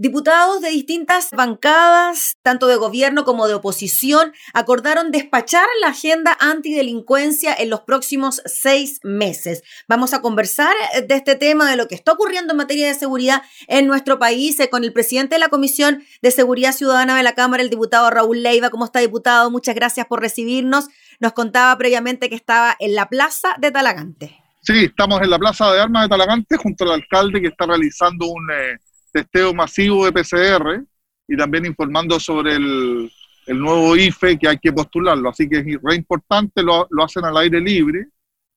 [0.00, 7.52] Diputados de distintas bancadas, tanto de gobierno como de oposición, acordaron despachar la agenda antidelincuencia
[7.52, 9.64] en los próximos seis meses.
[9.88, 12.94] Vamos a conversar eh, de este tema, de lo que está ocurriendo en materia de
[12.94, 17.24] seguridad en nuestro país, eh, con el presidente de la Comisión de Seguridad Ciudadana de
[17.24, 18.70] la Cámara, el diputado Raúl Leiva.
[18.70, 19.50] ¿Cómo está, diputado?
[19.50, 20.86] Muchas gracias por recibirnos.
[21.18, 24.38] Nos contaba previamente que estaba en la plaza de Talagante.
[24.62, 28.26] Sí, estamos en la plaza de armas de Talagante junto al alcalde que está realizando
[28.28, 28.48] un...
[28.52, 28.76] Eh,
[29.12, 30.84] testeo masivo de PCR
[31.26, 33.10] y también informando sobre el,
[33.46, 35.30] el nuevo IFE que hay que postularlo.
[35.30, 38.08] Así que es re importante, lo, lo hacen al aire libre,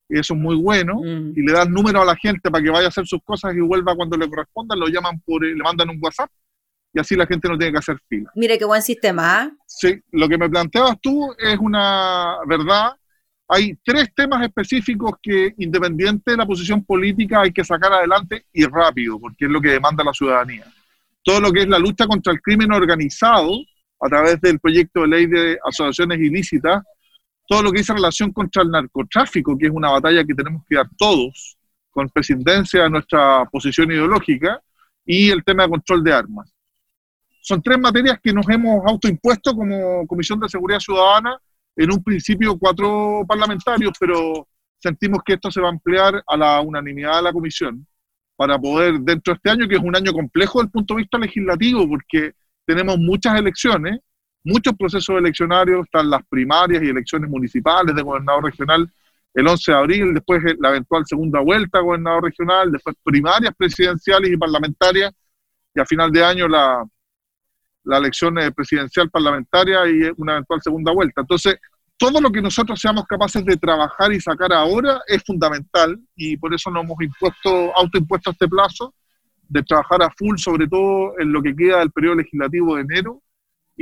[0.10, 1.34] y eso es muy bueno, mm.
[1.36, 3.62] y le dan número a la gente para que vaya a hacer sus cosas y
[3.62, 6.30] vuelva cuando le corresponda, lo llaman por, le mandan un WhatsApp,
[6.94, 8.30] y así la gente no tiene que hacer fila.
[8.36, 9.42] Mire qué buen sistema.
[9.42, 9.52] ¿ah?
[9.66, 12.92] Sí, lo que me planteabas tú es una verdad
[13.54, 18.64] hay tres temas específicos que, independiente de la posición política, hay que sacar adelante y
[18.64, 20.66] rápido, porque es lo que demanda la ciudadanía.
[21.22, 23.60] Todo lo que es la lucha contra el crimen organizado,
[24.00, 26.82] a través del proyecto de ley de asociaciones ilícitas,
[27.46, 30.76] todo lo que dice relación contra el narcotráfico, que es una batalla que tenemos que
[30.78, 31.58] dar todos,
[31.90, 34.62] con presidencia de nuestra posición ideológica,
[35.06, 36.54] y el tema de control de armas.
[37.42, 41.38] Son tres materias que nos hemos autoimpuesto como Comisión de Seguridad Ciudadana
[41.76, 44.48] en un principio cuatro parlamentarios, pero
[44.80, 47.86] sentimos que esto se va a ampliar a la unanimidad de la comisión
[48.36, 51.02] para poder, dentro de este año, que es un año complejo desde el punto de
[51.02, 52.34] vista legislativo, porque
[52.66, 54.00] tenemos muchas elecciones,
[54.44, 58.92] muchos procesos eleccionarios, están las primarias y elecciones municipales de gobernador regional
[59.34, 64.38] el 11 de abril, después la eventual segunda vuelta gobernador regional, después primarias presidenciales y
[64.38, 65.14] parlamentarias,
[65.74, 66.84] y a final de año la,
[67.84, 71.22] la elección eh, presidencial parlamentaria y una eventual segunda vuelta.
[71.22, 71.56] Entonces,
[71.98, 76.54] todo lo que nosotros seamos capaces de trabajar y sacar ahora es fundamental y por
[76.54, 78.94] eso nos hemos impuesto, autoimpuesto este plazo
[79.48, 83.22] de trabajar a full, sobre todo en lo que queda del periodo legislativo de enero,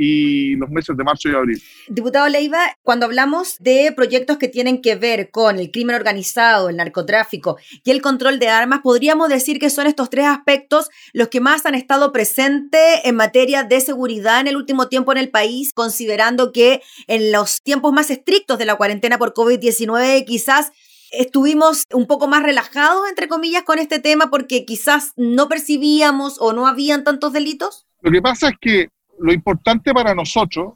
[0.02, 1.62] y los meses de marzo y abril.
[1.88, 6.76] Diputado Leiva, cuando hablamos de proyectos que tienen que ver con el crimen organizado, el
[6.76, 11.42] narcotráfico y el control de armas, podríamos decir que son estos tres aspectos los que
[11.42, 15.72] más han estado presentes en materia de seguridad en el último tiempo en el país,
[15.74, 20.72] considerando que en los tiempos más estrictos de la cuarentena por COVID-19 quizás
[21.10, 26.54] estuvimos un poco más relajados, entre comillas, con este tema porque quizás no percibíamos o
[26.54, 27.86] no habían tantos delitos?
[28.00, 28.88] Lo que pasa es que
[29.20, 30.74] lo importante para nosotros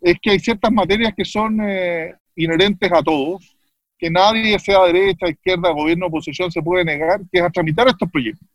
[0.00, 3.56] es que hay ciertas materias que son eh, inherentes a todos,
[3.96, 8.10] que nadie, sea derecha, izquierda, gobierno, oposición, se puede negar, que es a tramitar estos
[8.10, 8.46] proyectos.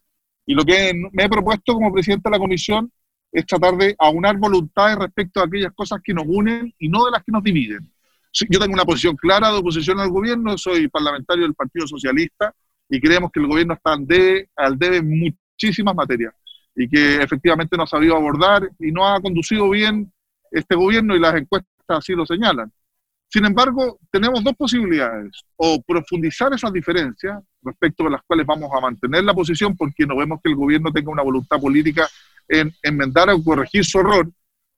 [0.46, 2.92] Y lo que me he propuesto como presidente de la comisión
[3.32, 7.12] es tratar de aunar voluntades respecto a aquellas cosas que nos unen y no de
[7.12, 7.90] las que nos dividen.
[8.32, 12.54] Yo tengo una posición clara de oposición al gobierno, soy parlamentario del Partido Socialista
[12.90, 16.34] y creemos que el gobierno está al debe, al debe en muchísimas materias
[16.80, 20.10] y que efectivamente no ha sabido abordar y no ha conducido bien
[20.50, 22.72] este gobierno y las encuestas así lo señalan.
[23.28, 28.80] Sin embargo, tenemos dos posibilidades, o profundizar esas diferencias respecto a las cuales vamos a
[28.80, 32.08] mantener la posición porque no vemos que el gobierno tenga una voluntad política
[32.48, 34.32] en enmendar o corregir su error,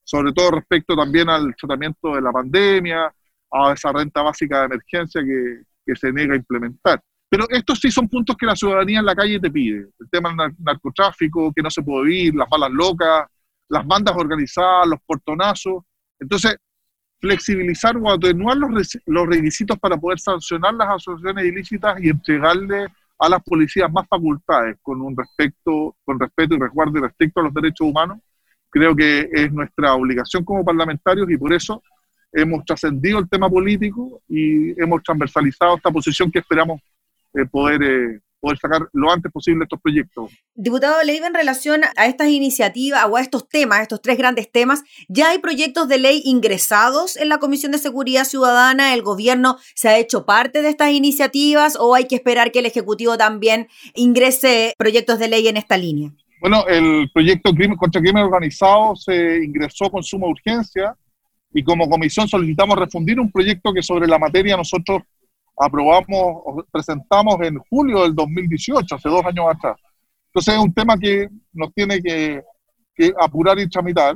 [0.03, 3.13] sobre todo respecto también al tratamiento de la pandemia,
[3.51, 5.21] a esa renta básica de emergencia
[5.85, 6.99] que se niega a implementar.
[7.31, 9.87] Pero estos sí son puntos que la ciudadanía en la calle te pide.
[9.97, 13.25] El tema del narcotráfico, que no se puede vivir, las balas locas,
[13.69, 15.81] las bandas organizadas, los portonazos.
[16.19, 16.57] Entonces,
[17.21, 22.87] flexibilizar o atenuar los, los requisitos para poder sancionar las asociaciones ilícitas y entregarle
[23.17, 27.43] a las policías más facultades con un respecto, con respeto y resguardo y respecto a
[27.43, 28.19] los derechos humanos,
[28.69, 31.81] creo que es nuestra obligación como parlamentarios y por eso
[32.33, 36.81] hemos trascendido el tema político y hemos transversalizado esta posición que esperamos
[37.33, 40.31] eh, poder, eh, poder sacar lo antes posible estos proyectos.
[40.55, 44.83] Diputado Leiva, en relación a estas iniciativas o a estos temas, estos tres grandes temas,
[45.07, 48.93] ¿ya hay proyectos de ley ingresados en la Comisión de Seguridad Ciudadana?
[48.93, 52.65] ¿El gobierno se ha hecho parte de estas iniciativas o hay que esperar que el
[52.65, 56.11] Ejecutivo también ingrese proyectos de ley en esta línea?
[56.41, 60.95] Bueno, el proyecto crimen, contra el crimen organizado se ingresó con suma urgencia
[61.53, 65.03] y como comisión solicitamos refundir un proyecto que sobre la materia nosotros
[65.57, 69.77] aprobamos, presentamos en julio del 2018, hace dos años atrás.
[70.27, 72.41] Entonces es un tema que nos tiene que,
[73.19, 74.15] apurar y tramitar,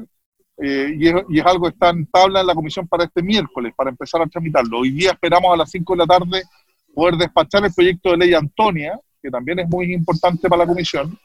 [0.62, 3.90] eh, y, es, algo que está en tabla en la comisión para este miércoles, para
[3.90, 4.80] empezar a tramitarlo.
[4.80, 6.44] Hoy día esperamos a las 5 de la tarde
[6.94, 11.18] poder despachar el proyecto de ley Antonia, que también es muy importante para la comisión,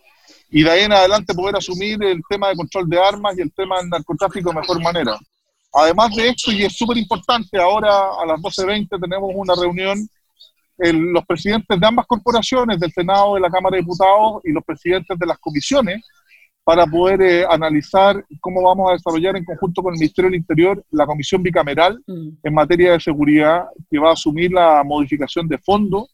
[0.50, 3.52] y de ahí en adelante poder asumir el tema de control de armas y el
[3.52, 5.18] tema del narcotráfico de mejor manera.
[5.72, 7.90] Además de esto, y es súper importante, ahora
[8.20, 9.98] a las 12.20 tenemos una reunión,
[10.78, 15.18] los presidentes de ambas corporaciones, del Senado, de la Cámara de Diputados y los presidentes
[15.18, 16.02] de las comisiones,
[16.64, 20.84] para poder eh, analizar cómo vamos a desarrollar en conjunto con el Ministerio del Interior
[20.90, 22.28] la comisión bicameral mm.
[22.42, 26.06] en materia de seguridad que va a asumir la modificación de fondo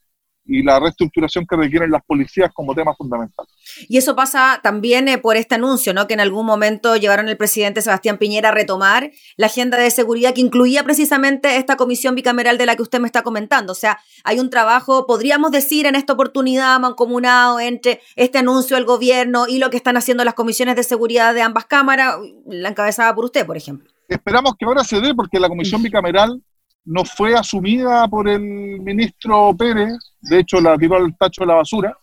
[0.47, 3.45] y la reestructuración que requieren las policías como tema fundamental.
[3.89, 6.07] Y eso pasa también eh, por este anuncio, ¿no?
[6.07, 10.33] Que en algún momento llevaron el presidente Sebastián Piñera a retomar la agenda de seguridad
[10.33, 13.73] que incluía precisamente esta comisión bicameral de la que usted me está comentando.
[13.73, 18.85] O sea, hay un trabajo, podríamos decir, en esta oportunidad mancomunado entre este anuncio del
[18.85, 23.13] gobierno y lo que están haciendo las comisiones de seguridad de ambas cámaras, la encabezada
[23.13, 23.89] por usted, por ejemplo.
[24.07, 26.41] Esperamos que ahora se dé porque la comisión bicameral
[26.87, 31.55] no fue asumida por el ministro Pérez, de hecho la tiró al tacho de la
[31.55, 31.95] basura,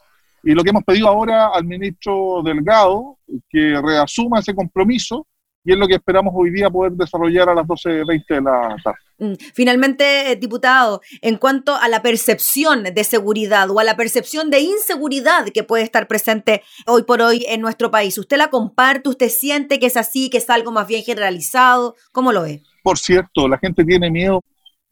[0.43, 3.17] y lo que hemos pedido ahora al ministro Delgado,
[3.49, 5.27] que reasuma ese compromiso,
[5.65, 8.99] y es lo que esperamos hoy día poder desarrollar a las 12.20 de la tarde.
[9.17, 14.51] Mm, finalmente, eh, diputado, en cuanto a la percepción de seguridad o a la percepción
[14.51, 19.09] de inseguridad que puede estar presente hoy por hoy en nuestro país, ¿usted la comparte?
[19.09, 21.95] ¿Usted siente que es así, que es algo más bien generalizado?
[22.13, 22.63] ¿Cómo lo ve?
[22.83, 24.43] Por cierto, la gente tiene miedo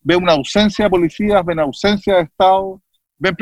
[0.03, 2.81] ve una ausencia de policías, ven ausencia de Estado,
[3.19, 3.37] ven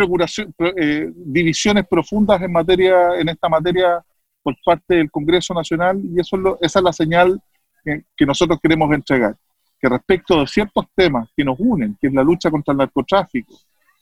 [0.76, 4.04] eh, divisiones profundas en, materia, en esta materia
[4.42, 7.40] por parte del Congreso Nacional y eso esa es la señal
[7.82, 9.36] que, que, nosotros queremos entregar,
[9.80, 13.54] que respecto de ciertos temas que nos unen, que es la lucha contra el narcotráfico,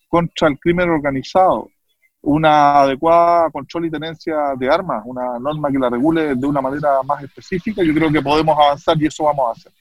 [0.09, 1.69] contra el crimen organizado,
[2.21, 7.01] una adecuada control y tenencia de armas, una norma que la regule de una manera
[7.03, 9.71] más específica, yo creo que podemos avanzar y eso vamos a hacer.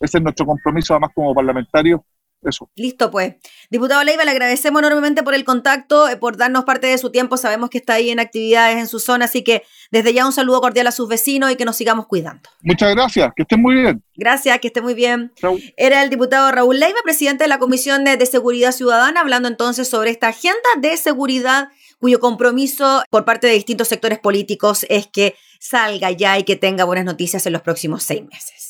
[0.00, 2.00] Ese es nuestro compromiso, además, como parlamentarios.
[2.42, 2.70] Eso.
[2.74, 3.34] Listo, pues.
[3.68, 7.36] Diputado Leiva, le agradecemos enormemente por el contacto, eh, por darnos parte de su tiempo.
[7.36, 10.62] Sabemos que está ahí en actividades en su zona, así que desde ya un saludo
[10.62, 12.48] cordial a sus vecinos y que nos sigamos cuidando.
[12.62, 14.02] Muchas gracias, que estén muy bien.
[14.16, 15.32] Gracias, que esté muy bien.
[15.76, 20.08] Era el diputado Raúl Leiva, presidente de la Comisión de Seguridad Ciudadana, hablando entonces sobre
[20.08, 21.68] esta agenda de seguridad
[21.98, 26.84] cuyo compromiso por parte de distintos sectores políticos es que salga ya y que tenga
[26.84, 28.69] buenas noticias en los próximos seis meses.